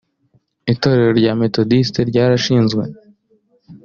Itorero 0.73 1.11
rya 1.19 1.33
Methodiste 1.41 1.99
ryarashinzwe 2.09 2.83